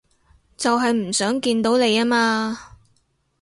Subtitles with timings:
[0.57, 2.57] 就係唔想見到你吖嘛